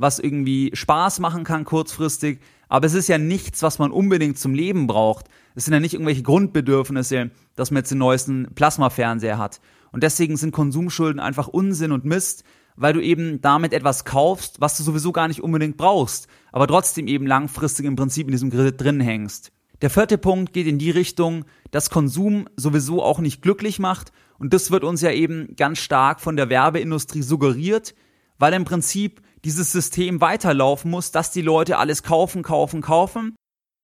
was 0.02 0.20
irgendwie 0.20 0.72
Spaß 0.74 1.20
machen 1.20 1.44
kann 1.44 1.64
kurzfristig, 1.64 2.40
aber 2.70 2.88
es 2.88 2.94
ist 2.94 3.08
ja 3.08 3.18
nichts, 3.18 3.62
was 3.62 3.80
man 3.80 3.92
unbedingt 3.92 4.38
zum 4.38 4.54
Leben 4.54 4.88
braucht. 4.88 5.28
Es 5.56 5.66
sind 5.66 5.74
ja 5.74 5.80
nicht 5.80 5.94
irgendwelche 5.94 6.24
Grundbedürfnisse, 6.24 7.32
dass 7.56 7.72
man 7.72 7.80
jetzt 7.80 7.92
den 7.92 8.00
neuesten 8.00 8.48
Plasmafernseher 8.56 9.38
hat. 9.38 9.62
Und 9.92 10.04
deswegen 10.04 10.38
sind 10.38 10.52
Konsumschulden 10.52 11.20
einfach 11.20 11.48
Unsinn 11.48 11.92
und 11.92 12.06
Mist, 12.06 12.44
weil 12.78 12.94
du 12.94 13.02
eben 13.02 13.42
damit 13.42 13.74
etwas 13.74 14.06
kaufst, 14.06 14.62
was 14.62 14.78
du 14.78 14.84
sowieso 14.84 15.12
gar 15.12 15.28
nicht 15.28 15.44
unbedingt 15.44 15.78
brauchst, 15.78 16.28
aber 16.52 16.68
trotzdem 16.68 17.08
eben 17.08 17.28
langfristig 17.28 17.86
im 17.86 17.98
Prinzip 17.98 18.28
in 18.28 18.32
diesem 18.32 18.50
Kredit 18.50 18.82
drin 18.82 19.02
hängst. 19.02 19.52
Der 19.82 19.90
vierte 19.90 20.18
Punkt 20.18 20.54
geht 20.54 20.68
in 20.68 20.78
die 20.78 20.92
Richtung, 20.92 21.46
dass 21.72 21.90
Konsum 21.90 22.48
sowieso 22.56 23.02
auch 23.02 23.20
nicht 23.20 23.42
glücklich 23.42 23.80
macht 23.80 24.12
und 24.38 24.54
das 24.54 24.70
wird 24.70 24.84
uns 24.84 25.02
ja 25.02 25.12
eben 25.12 25.56
ganz 25.56 25.80
stark 25.80 26.22
von 26.22 26.36
der 26.36 26.50
Werbeindustrie 26.50 27.24
suggeriert, 27.24 27.96
weil 28.38 28.54
im 28.54 28.66
Prinzip 28.66 29.22
dieses 29.44 29.72
System 29.72 30.22
weiterlaufen 30.22 30.92
muss, 30.92 31.12
dass 31.12 31.32
die 31.32 31.42
Leute 31.42 31.78
alles 31.78 32.04
kaufen, 32.04 32.44
kaufen, 32.44 32.82
kaufen, 32.82 33.36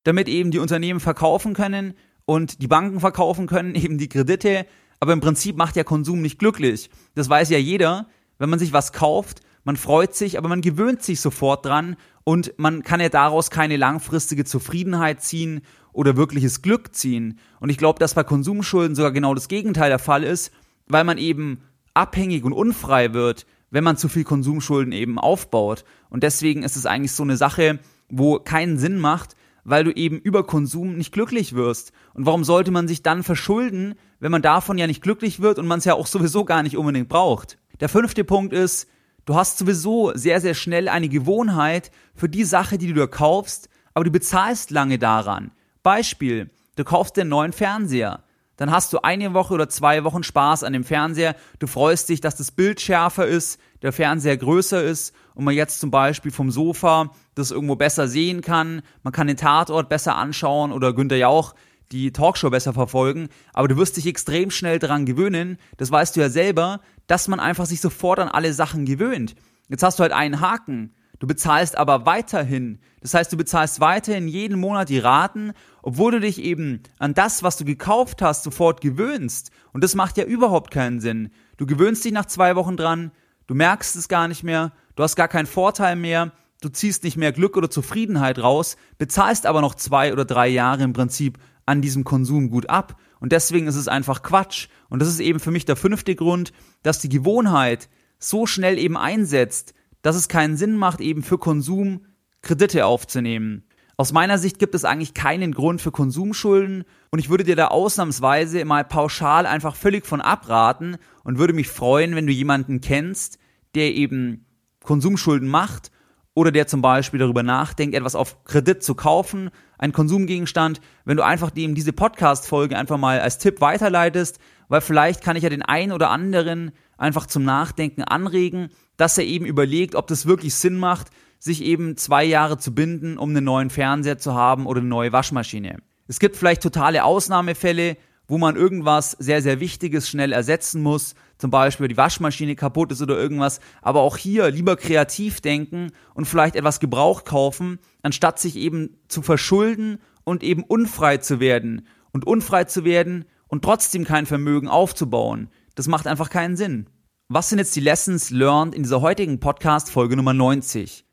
damit 0.04 0.28
eben 0.28 0.52
die 0.52 0.60
Unternehmen 0.60 1.00
verkaufen 1.00 1.54
können 1.54 1.96
und 2.26 2.62
die 2.62 2.68
Banken 2.68 3.00
verkaufen 3.00 3.48
können, 3.48 3.76
eben 3.76 3.98
die 3.98 4.10
Kredite. 4.10 4.68
Aber 5.00 5.14
im 5.14 5.20
Prinzip 5.20 5.58
macht 5.58 5.76
ja 5.76 5.84
Konsum 5.84 6.22
nicht 6.22 6.40
glücklich. 6.40 6.90
Das 7.16 7.30
weiß 7.30 7.50
ja 7.50 7.58
jeder. 7.58 8.08
Wenn 8.40 8.50
man 8.50 8.60
sich 8.60 8.74
was 8.74 8.94
kauft, 8.94 9.42
man 9.64 9.78
freut 9.78 10.16
sich, 10.16 10.38
aber 10.38 10.48
man 10.48 10.62
gewöhnt 10.62 11.02
sich 11.02 11.22
sofort 11.22 11.66
dran 11.66 11.98
und 12.28 12.54
man 12.58 12.84
kann 12.84 13.00
ja 13.00 13.08
daraus 13.08 13.52
keine 13.52 13.78
langfristige 13.78 14.44
Zufriedenheit 14.44 15.22
ziehen 15.22 15.62
oder 15.94 16.18
wirkliches 16.18 16.62
Glück 16.62 16.94
ziehen. 16.94 17.40
Und 17.62 17.70
ich 17.70 17.78
glaube, 17.78 18.00
dass 18.00 18.16
bei 18.16 18.26
Konsumschulden 18.26 18.98
sogar 18.98 19.14
genau 19.14 19.34
das 19.34 19.48
Gegenteil 19.48 19.90
der 19.90 19.98
Fall 19.98 20.26
ist, 20.26 20.52
weil 20.88 21.06
man 21.06 21.20
eben 21.20 21.62
abhängig 21.94 22.44
und 22.44 22.52
unfrei 22.52 23.14
wird, 23.14 23.46
wenn 23.72 23.86
man 23.86 23.96
zu 23.96 24.10
viel 24.10 24.26
Konsumschulden 24.26 24.92
eben 24.92 25.18
aufbaut. 25.18 25.86
Und 26.10 26.22
deswegen 26.22 26.64
ist 26.64 26.76
es 26.76 26.86
eigentlich 26.86 27.14
so 27.14 27.24
eine 27.24 27.38
Sache, 27.38 27.80
wo 28.10 28.40
keinen 28.40 28.78
Sinn 28.78 29.00
macht, 29.00 29.38
weil 29.64 29.86
du 29.86 29.92
eben 29.92 30.20
über 30.20 30.46
Konsum 30.46 30.98
nicht 30.98 31.14
glücklich 31.14 31.56
wirst. 31.56 31.94
Und 32.14 32.26
warum 32.26 32.44
sollte 32.44 32.72
man 32.72 32.90
sich 32.90 33.04
dann 33.04 33.24
verschulden, 33.24 33.96
wenn 34.20 34.34
man 34.34 34.42
davon 34.42 34.78
ja 34.78 34.88
nicht 34.88 35.02
glücklich 35.02 35.40
wird 35.40 35.60
und 35.60 35.68
man 35.68 35.80
es 35.80 35.86
ja 35.86 35.94
auch 35.94 36.08
sowieso 36.08 36.44
gar 36.44 36.62
nicht 36.62 36.76
unbedingt 36.76 37.08
braucht? 37.08 37.58
Der 37.80 37.88
fünfte 37.88 38.26
Punkt 38.26 38.52
ist, 38.52 38.90
du 39.28 39.36
hast 39.36 39.60
sowieso 39.60 40.12
sehr, 40.16 40.42
sehr 40.42 40.56
schnell 40.56 40.90
eine 40.90 41.10
Gewohnheit 41.10 41.92
für 42.16 42.28
die 42.28 42.44
Sache, 42.44 42.80
die 42.80 42.88
du 42.88 42.96
dir 42.96 43.08
kaufst, 43.08 43.70
aber 43.94 44.06
du 44.06 44.12
bezahlst 44.12 44.72
lange 44.72 44.98
daran. 44.98 45.52
Beispiel, 45.84 46.50
du 46.76 46.84
kaufst 46.84 47.16
den 47.16 47.28
neuen 47.28 47.54
Fernseher 47.54 48.24
dann 48.58 48.72
hast 48.72 48.92
du 48.92 49.00
eine 49.04 49.34
Woche 49.34 49.54
oder 49.54 49.70
zwei 49.70 50.04
Wochen 50.04 50.24
Spaß 50.24 50.64
an 50.64 50.74
dem 50.74 50.84
Fernseher. 50.84 51.36
Du 51.60 51.68
freust 51.68 52.10
dich, 52.10 52.22
dass 52.22 52.36
das 52.36 52.52
Bild 52.52 52.82
schärfer 52.82 53.28
ist, 53.28 53.60
der 53.84 53.94
Fernseher 53.94 54.36
größer 54.36 54.84
ist 54.84 55.14
und 55.36 55.46
man 55.46 55.54
jetzt 55.54 55.80
zum 55.80 55.92
Beispiel 55.92 56.32
vom 56.32 56.50
Sofa 56.50 57.12
das 57.36 57.52
irgendwo 57.52 57.76
besser 57.76 58.08
sehen 58.08 58.42
kann. 58.42 58.82
Man 59.04 59.14
kann 59.14 59.28
den 59.28 59.38
Tatort 59.38 59.90
besser 59.90 60.16
anschauen 60.16 60.72
oder 60.72 60.94
Günther 60.94 61.18
Jauch 61.18 61.54
die 61.92 62.12
Talkshow 62.12 62.50
besser 62.50 62.74
verfolgen. 62.74 63.30
Aber 63.54 63.68
du 63.68 63.78
wirst 63.78 63.96
dich 63.96 64.08
extrem 64.08 64.52
schnell 64.52 64.80
daran 64.80 65.06
gewöhnen. 65.06 65.58
Das 65.78 65.92
weißt 65.92 66.16
du 66.16 66.20
ja 66.20 66.30
selber, 66.30 66.82
dass 67.08 67.28
man 67.28 67.40
einfach 67.40 67.66
sich 67.66 67.82
sofort 67.82 68.20
an 68.20 68.30
alle 68.30 68.54
Sachen 68.54 68.86
gewöhnt. 68.86 69.36
Jetzt 69.70 69.84
hast 69.84 70.00
du 70.00 70.04
halt 70.04 70.14
einen 70.14 70.40
Haken. 70.40 70.94
Du 71.20 71.26
bezahlst 71.26 71.78
aber 71.78 72.06
weiterhin. 72.06 72.80
Das 73.02 73.14
heißt, 73.14 73.34
du 73.34 73.38
bezahlst 73.38 73.80
weiterhin 73.80 74.28
jeden 74.28 74.60
Monat 74.60 74.90
die 74.90 75.00
Raten, 75.00 75.54
obwohl 75.82 76.12
du 76.12 76.20
dich 76.20 76.40
eben 76.40 76.84
an 77.00 77.16
das, 77.16 77.42
was 77.42 77.58
du 77.58 77.66
gekauft 77.66 78.22
hast, 78.22 78.44
sofort 78.44 78.82
gewöhnst. 78.82 79.50
Und 79.74 79.84
das 79.84 79.96
macht 79.96 80.18
ja 80.18 80.26
überhaupt 80.26 80.70
keinen 80.70 81.00
Sinn. 81.00 81.32
Du 81.58 81.66
gewöhnst 81.66 82.06
dich 82.06 82.12
nach 82.12 82.26
zwei 82.26 82.56
Wochen 82.56 82.78
dran, 82.78 83.12
du 83.48 83.56
merkst 83.56 83.96
es 83.96 84.08
gar 84.10 84.28
nicht 84.28 84.44
mehr, 84.44 84.74
du 84.96 85.04
hast 85.04 85.16
gar 85.16 85.28
keinen 85.28 85.48
Vorteil 85.48 85.96
mehr, 85.96 86.32
du 86.62 86.70
ziehst 86.70 87.04
nicht 87.04 87.18
mehr 87.18 87.32
Glück 87.32 87.58
oder 87.58 87.70
Zufriedenheit 87.70 88.38
raus, 88.38 88.78
bezahlst 89.00 89.48
aber 89.48 89.62
noch 89.62 89.74
zwei 89.74 90.14
oder 90.14 90.26
drei 90.26 90.48
Jahre 90.48 90.84
im 90.84 90.94
Prinzip 90.94 91.40
an 91.66 91.82
diesem 91.82 92.04
Konsum 92.04 92.50
gut 92.50 92.70
ab. 92.70 92.96
Und 93.20 93.32
deswegen 93.32 93.68
ist 93.68 93.76
es 93.76 93.88
einfach 93.88 94.22
Quatsch. 94.22 94.68
Und 94.90 95.02
das 95.02 95.10
ist 95.10 95.20
eben 95.20 95.40
für 95.40 95.52
mich 95.52 95.66
der 95.66 95.76
fünfte 95.76 96.16
Grund, 96.16 96.54
dass 96.84 97.00
die 97.00 97.10
Gewohnheit 97.10 97.90
so 98.20 98.46
schnell 98.46 98.78
eben 98.78 98.98
einsetzt, 98.98 99.74
dass 100.02 100.16
es 100.16 100.28
keinen 100.28 100.58
Sinn 100.58 100.76
macht, 100.76 101.02
eben 101.02 101.24
für 101.24 101.38
Konsum 101.38 102.06
Kredite 102.42 102.86
aufzunehmen. 102.86 103.64
Aus 104.00 104.14
meiner 104.14 104.38
Sicht 104.38 104.60
gibt 104.60 104.76
es 104.76 104.86
eigentlich 104.86 105.16
keinen 105.16 105.54
Grund 105.54 105.82
für 105.82 105.92
Konsumschulden 105.92 106.84
und 107.10 107.20
ich 107.20 107.30
würde 107.30 107.44
dir 107.44 107.56
da 107.56 107.70
ausnahmsweise 107.70 108.64
mal 108.64 108.86
pauschal 108.86 109.48
einfach 109.48 109.76
völlig 109.76 110.06
von 110.06 110.22
abraten 110.22 110.98
und 111.24 111.40
würde 111.40 111.54
mich 111.54 111.68
freuen, 111.68 112.16
wenn 112.16 112.28
du 112.28 112.32
jemanden 112.32 112.80
kennst, 112.80 113.40
der 113.74 113.96
eben 113.96 114.46
Konsumschulden 114.84 115.48
macht 115.48 115.92
oder 116.36 116.52
der 116.52 116.68
zum 116.68 116.84
Beispiel 116.84 117.20
darüber 117.20 117.42
nachdenkt, 117.42 117.96
etwas 117.96 118.14
auf 118.14 118.44
Kredit 118.44 118.84
zu 118.84 118.94
kaufen, 118.94 119.50
einen 119.78 119.94
Konsumgegenstand, 119.94 120.82
wenn 121.06 121.18
du 121.18 121.26
einfach 121.26 121.52
dem 121.52 121.76
diese 121.76 121.94
Podcast-Folge 121.94 122.78
einfach 122.78 122.98
mal 122.98 123.20
als 123.20 123.38
Tipp 123.38 123.62
weiterleitest, 123.62 124.40
weil 124.70 124.82
vielleicht 124.82 125.24
kann 125.24 125.36
ich 125.36 125.44
ja 125.44 125.50
den 125.50 125.62
einen 125.62 125.92
oder 125.92 126.10
anderen 126.10 126.72
einfach 126.98 127.26
zum 127.26 127.44
Nachdenken 127.44 128.04
anregen, 128.04 128.70
dass 128.98 129.18
er 129.18 129.26
eben 129.26 129.46
überlegt, 129.46 129.96
ob 129.96 130.08
das 130.08 130.26
wirklich 130.26 130.56
Sinn 130.56 130.78
macht, 130.78 131.08
sich 131.40 131.64
eben 131.64 131.98
zwei 131.98 132.24
Jahre 132.24 132.58
zu 132.58 132.74
binden, 132.74 133.18
um 133.18 133.30
einen 133.30 133.46
neuen 133.46 133.70
Fernseher 133.70 134.18
zu 134.18 134.34
haben 134.34 134.66
oder 134.66 134.80
eine 134.80 134.90
neue 134.90 135.12
Waschmaschine. 135.12 135.78
Es 136.08 136.20
gibt 136.20 136.36
vielleicht 136.36 136.64
totale 136.64 137.04
Ausnahmefälle, 137.04 137.98
wo 138.28 138.38
man 138.38 138.56
irgendwas 138.56 139.12
sehr, 139.12 139.42
sehr 139.42 139.60
Wichtiges 139.60 140.10
schnell 140.10 140.34
ersetzen 140.34 140.82
muss, 140.82 141.16
zum 141.38 141.52
Beispiel 141.52 141.88
die 141.88 141.98
Waschmaschine 141.98 142.56
kaputt 142.56 142.92
ist 142.92 143.02
oder 143.02 143.18
irgendwas, 143.18 143.60
aber 143.82 144.02
auch 144.02 144.18
hier 144.18 144.52
lieber 144.52 144.76
kreativ 144.76 145.42
denken 145.42 145.92
und 146.14 146.26
vielleicht 146.26 146.56
etwas 146.56 146.80
Gebrauch 146.80 147.24
kaufen, 147.24 147.80
anstatt 148.02 148.40
sich 148.40 148.56
eben 148.56 148.98
zu 149.08 149.22
verschulden 149.22 150.00
und 150.24 150.44
eben 150.44 150.64
unfrei 150.64 151.18
zu 151.18 151.40
werden. 151.40 151.88
Und 152.12 152.26
unfrei 152.26 152.64
zu 152.64 152.84
werden 152.84 153.26
und 153.48 153.64
trotzdem 153.64 154.04
kein 154.04 154.26
Vermögen 154.26 154.68
aufzubauen. 154.68 155.50
Das 155.76 155.88
macht 155.88 156.08
einfach 156.08 156.30
keinen 156.30 156.56
Sinn. 156.56 156.90
Was 157.30 157.50
sind 157.50 157.60
jetzt 157.60 157.76
die 157.76 157.82
Lessons 157.82 158.32
learned 158.32 158.74
in 158.74 158.84
dieser 158.84 159.02
heutigen 159.02 159.40
Podcast 159.40 159.92
Folge 159.92 160.16
Nummer 160.16 160.34
90? 160.34 161.06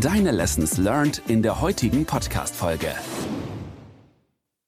Deine 0.00 0.32
Lessons 0.32 0.76
learned 0.78 1.22
in 1.28 1.42
der 1.42 1.60
heutigen 1.60 2.04
Podcast 2.04 2.54
Folge. 2.56 2.88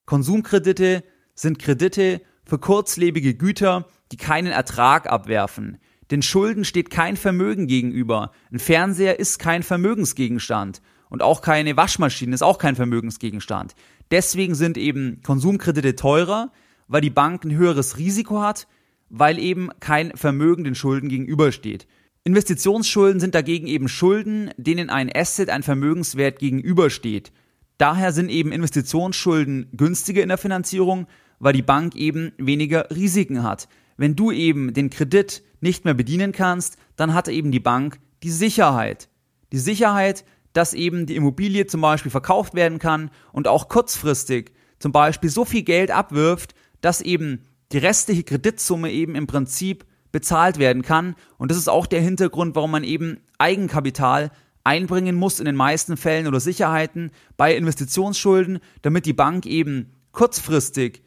Konsumkredite 0.07 1.03
sind 1.35 1.59
Kredite 1.59 2.21
für 2.45 2.59
kurzlebige 2.59 3.35
Güter, 3.35 3.89
die 4.13 4.17
keinen 4.17 4.53
Ertrag 4.53 5.11
abwerfen. 5.11 5.79
Den 6.11 6.23
Schulden 6.23 6.65
steht 6.65 6.91
kein 6.91 7.17
Vermögen 7.17 7.67
gegenüber. 7.67 8.31
Ein 8.53 8.59
Fernseher 8.59 9.19
ist 9.19 9.39
kein 9.39 9.63
Vermögensgegenstand. 9.63 10.83
und 11.11 11.23
auch 11.23 11.43
keine 11.43 11.77
Waschmaschine 11.77 12.35
ist 12.35 12.43
auch 12.43 12.59
kein 12.59 12.75
Vermögensgegenstand. 12.75 13.77
Deswegen 14.11 14.57
sind 14.57 14.77
eben 14.77 15.21
Konsumkredite 15.23 15.95
teurer, 15.95 16.51
weil 16.89 17.03
die 17.03 17.11
Bank 17.11 17.45
ein 17.45 17.55
höheres 17.55 17.99
Risiko 17.99 18.41
hat, 18.41 18.67
weil 19.11 19.39
eben 19.39 19.69
kein 19.79 20.17
Vermögen 20.17 20.65
den 20.65 20.75
Schulden 20.75 21.09
gegenübersteht. 21.09 21.87
Investitionsschulden 22.25 23.21
sind 23.21 23.35
dagegen 23.35 23.67
eben 23.69 23.87
Schulden, 23.87 24.51
denen 24.57 24.91
ein 24.91 25.09
Asset, 25.15 25.51
ein 25.51 25.63
Vermögenswert 25.63 26.41
gegenübersteht. 26.41 27.33
Daher 27.79 28.13
sind 28.13 28.31
eben 28.31 28.53
Investitionsschulden 28.53 29.69
günstiger 29.73 30.23
in 30.23 30.29
der 30.29 30.39
Finanzierung, 30.39 31.07
weil 31.39 31.53
die 31.53 31.63
Bank 31.63 31.97
eben 31.97 32.33
weniger 32.39 32.89
Risiken 32.91 33.43
hat. 33.43 33.69
Wenn 33.97 34.17
du 34.17 34.31
eben 34.31 34.73
den 34.73 34.91
Kredit 34.91 35.43
nicht 35.61 35.85
mehr 35.85 35.95
bedienen 35.95 36.33
kannst, 36.33 36.77
dann 36.97 37.15
hat 37.15 37.29
eben 37.29 37.51
die 37.51 37.61
Bank 37.61 37.99
die 38.23 38.31
Sicherheit. 38.31 39.09
Die 39.53 39.59
Sicherheit, 39.59 40.25
dass 40.53 40.75
eben 40.75 41.07
die 41.07 41.17
Immobilie 41.17 41.67
zum 41.67 41.81
Beispiel 41.81 42.11
verkauft 42.11 42.55
werden 42.55 42.79
kann 42.79 43.11
und 43.33 43.49
auch 43.49 43.69
kurzfristig 43.69 44.53
zum 44.79 44.93
Beispiel 44.93 45.31
so 45.31 45.45
viel 45.45 45.63
Geld 45.63 45.91
abwirft, 45.91 46.55
dass 46.81 47.01
eben 47.01 47.43
die 47.73 47.79
restliche 47.79 48.23
Kreditsumme 48.23 48.91
eben 48.91 49.15
im 49.15 49.27
Prinzip 49.27 49.85
bezahlt 50.13 50.59
werden 50.59 50.83
kann. 50.83 51.17
Und 51.39 51.51
das 51.51 51.59
ist 51.59 51.69
auch 51.69 51.87
der 51.87 52.01
Hintergrund, 52.01 52.55
warum 52.55 52.71
man 52.71 52.85
eben 52.85 53.21
Eigenkapital 53.39 54.31
einbringen 54.65 55.15
muss 55.15 55.39
in 55.39 55.45
den 55.45 55.57
meisten 55.57 55.97
Fällen 55.97 56.27
oder 56.27 56.41
Sicherheiten 56.41 57.11
bei 57.37 57.55
Investitionsschulden, 57.55 58.59
damit 58.83 59.07
die 59.07 59.13
Bank 59.13 59.47
eben 59.47 59.93
kurzfristig 60.13 61.03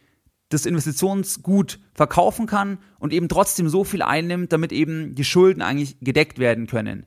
das 0.49 0.65
Investitionsgut 0.65 1.79
verkaufen 1.93 2.45
kann 2.45 2.77
und 2.99 3.11
eben 3.11 3.27
trotzdem 3.27 3.67
so 3.67 3.83
viel 3.83 4.01
einnimmt, 4.01 4.53
damit 4.53 4.71
eben 4.71 5.15
die 5.15 5.25
Schulden 5.25 5.61
eigentlich 5.61 5.97
gedeckt 5.99 6.39
werden 6.39 6.67
können. 6.67 7.05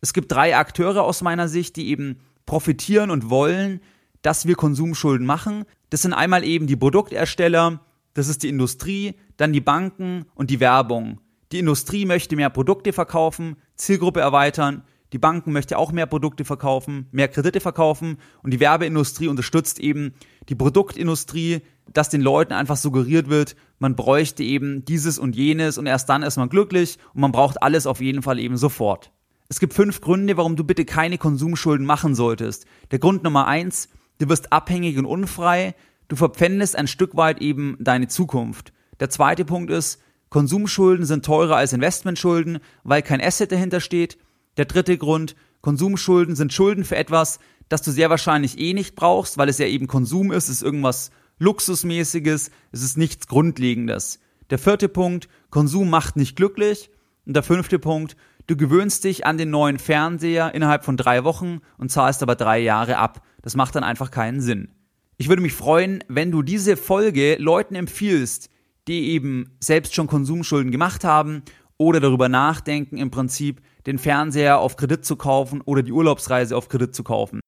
Es 0.00 0.12
gibt 0.12 0.32
drei 0.32 0.56
Akteure 0.56 1.02
aus 1.02 1.22
meiner 1.22 1.48
Sicht, 1.48 1.76
die 1.76 1.88
eben 1.88 2.20
profitieren 2.46 3.10
und 3.10 3.28
wollen, 3.28 3.80
dass 4.22 4.46
wir 4.46 4.54
Konsumschulden 4.54 5.26
machen. 5.26 5.64
Das 5.90 6.02
sind 6.02 6.14
einmal 6.14 6.44
eben 6.44 6.66
die 6.66 6.76
Produktersteller, 6.76 7.80
das 8.14 8.28
ist 8.28 8.42
die 8.42 8.48
Industrie, 8.48 9.14
dann 9.36 9.52
die 9.52 9.60
Banken 9.60 10.24
und 10.34 10.50
die 10.50 10.60
Werbung. 10.60 11.20
Die 11.52 11.58
Industrie 11.58 12.06
möchte 12.06 12.36
mehr 12.36 12.50
Produkte 12.50 12.92
verkaufen, 12.92 13.56
Zielgruppe 13.76 14.20
erweitern, 14.20 14.82
die 15.12 15.18
Banken 15.18 15.52
möchte 15.52 15.78
auch 15.78 15.92
mehr 15.92 16.06
Produkte 16.06 16.44
verkaufen, 16.44 17.06
mehr 17.12 17.28
Kredite 17.28 17.60
verkaufen 17.60 18.18
und 18.42 18.52
die 18.52 18.60
Werbeindustrie 18.60 19.28
unterstützt 19.28 19.78
eben 19.80 20.12
die 20.48 20.54
Produktindustrie, 20.54 21.62
dass 21.92 22.10
den 22.10 22.20
Leuten 22.20 22.52
einfach 22.52 22.76
suggeriert 22.76 23.28
wird, 23.28 23.56
man 23.78 23.96
bräuchte 23.96 24.42
eben 24.42 24.84
dieses 24.84 25.18
und 25.18 25.36
jenes 25.36 25.78
und 25.78 25.86
erst 25.86 26.08
dann 26.08 26.22
ist 26.22 26.36
man 26.36 26.48
glücklich 26.48 26.98
und 27.14 27.20
man 27.22 27.32
braucht 27.32 27.62
alles 27.62 27.86
auf 27.86 28.00
jeden 28.00 28.22
Fall 28.22 28.38
eben 28.38 28.56
sofort. 28.56 29.12
Es 29.48 29.60
gibt 29.60 29.72
fünf 29.72 30.02
Gründe, 30.02 30.36
warum 30.36 30.56
du 30.56 30.64
bitte 30.64 30.84
keine 30.84 31.16
Konsumschulden 31.16 31.86
machen 31.86 32.14
solltest. 32.14 32.66
Der 32.90 32.98
Grund 32.98 33.22
Nummer 33.22 33.46
eins, 33.46 33.88
du 34.18 34.28
wirst 34.28 34.52
abhängig 34.52 34.98
und 34.98 35.06
unfrei, 35.06 35.74
du 36.08 36.16
verpfändest 36.16 36.76
ein 36.76 36.86
Stück 36.86 37.16
weit 37.16 37.40
eben 37.40 37.76
deine 37.80 38.08
Zukunft. 38.08 38.74
Der 39.00 39.08
zweite 39.08 39.46
Punkt 39.46 39.70
ist, 39.70 40.02
Konsumschulden 40.28 41.06
sind 41.06 41.24
teurer 41.24 41.56
als 41.56 41.72
Investmentschulden, 41.72 42.58
weil 42.84 43.00
kein 43.00 43.22
Asset 43.22 43.50
dahinter 43.50 43.80
steht. 43.80 44.18
Der 44.58 44.64
dritte 44.64 44.98
Grund, 44.98 45.36
Konsumschulden 45.60 46.34
sind 46.34 46.52
Schulden 46.52 46.84
für 46.84 46.96
etwas, 46.96 47.38
das 47.68 47.82
du 47.82 47.92
sehr 47.92 48.10
wahrscheinlich 48.10 48.58
eh 48.58 48.74
nicht 48.74 48.96
brauchst, 48.96 49.38
weil 49.38 49.48
es 49.48 49.58
ja 49.58 49.66
eben 49.66 49.86
Konsum 49.86 50.32
ist, 50.32 50.44
es 50.44 50.56
ist 50.56 50.62
irgendwas 50.62 51.10
Luxusmäßiges, 51.38 52.50
es 52.72 52.82
ist 52.82 52.98
nichts 52.98 53.28
Grundlegendes. 53.28 54.18
Der 54.50 54.58
vierte 54.58 54.88
Punkt, 54.88 55.28
Konsum 55.50 55.88
macht 55.88 56.16
nicht 56.16 56.36
glücklich. 56.36 56.90
Und 57.24 57.34
der 57.34 57.42
fünfte 57.42 57.78
Punkt, 57.78 58.16
du 58.46 58.56
gewöhnst 58.56 59.04
dich 59.04 59.26
an 59.26 59.38
den 59.38 59.50
neuen 59.50 59.78
Fernseher 59.78 60.54
innerhalb 60.54 60.84
von 60.84 60.96
drei 60.96 61.22
Wochen 61.22 61.60
und 61.76 61.92
zahlst 61.92 62.22
aber 62.22 62.34
drei 62.34 62.58
Jahre 62.58 62.96
ab. 62.96 63.22
Das 63.42 63.54
macht 63.54 63.76
dann 63.76 63.84
einfach 63.84 64.10
keinen 64.10 64.40
Sinn. 64.40 64.70
Ich 65.18 65.28
würde 65.28 65.42
mich 65.42 65.52
freuen, 65.52 66.02
wenn 66.08 66.32
du 66.32 66.42
diese 66.42 66.76
Folge 66.76 67.36
Leuten 67.38 67.74
empfiehlst, 67.76 68.50
die 68.88 69.10
eben 69.10 69.56
selbst 69.60 69.94
schon 69.94 70.06
Konsumschulden 70.06 70.72
gemacht 70.72 71.04
haben 71.04 71.42
oder 71.76 72.00
darüber 72.00 72.28
nachdenken, 72.28 72.96
im 72.96 73.10
Prinzip 73.10 73.60
den 73.88 73.98
Fernseher 73.98 74.60
auf 74.60 74.76
Kredit 74.76 75.06
zu 75.06 75.16
kaufen 75.16 75.62
oder 75.62 75.82
die 75.82 75.92
Urlaubsreise 75.92 76.56
auf 76.56 76.68
Kredit 76.68 76.94
zu 76.94 77.02
kaufen. 77.02 77.40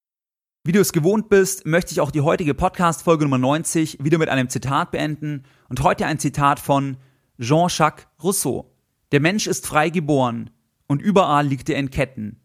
Wie 0.65 0.73
du 0.73 0.81
es 0.81 0.93
gewohnt 0.93 1.29
bist, 1.29 1.67
möchte 1.67 1.93
ich 1.93 2.01
auch 2.01 2.11
die 2.11 2.23
heutige 2.23 2.55
Podcast-Folge 2.55 3.25
Nummer 3.25 3.37
90 3.37 3.99
wieder 4.03 4.17
mit 4.17 4.31
einem 4.31 4.49
Zitat 4.49 4.91
beenden 4.91 5.43
und 5.69 5.83
heute 5.83 6.07
ein 6.07 6.19
Zitat 6.19 6.59
von 6.59 6.97
Jean-Jacques 7.39 8.07
Rousseau. 8.23 8.73
Der 9.13 9.21
Mensch 9.21 9.47
ist 9.47 9.67
frei 9.67 9.91
geboren 9.91 10.49
und 10.87 11.03
überall 11.03 11.47
liegt 11.47 11.69
er 11.69 11.77
in 11.77 11.91
Ketten. 11.91 12.41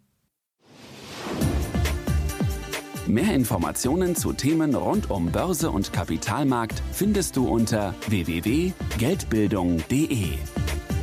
Mehr 3.07 3.33
Informationen 3.33 4.17
zu 4.17 4.33
Themen 4.33 4.75
rund 4.75 5.09
um 5.09 5.31
Börse 5.31 5.71
und 5.71 5.93
Kapitalmarkt 5.93 6.83
findest 6.91 7.37
du 7.37 7.47
unter 7.47 7.95
www.geldbildung.de. 8.09 10.33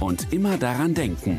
Und 0.01 0.33
immer 0.33 0.59
daran 0.59 0.95
denken, 0.95 1.39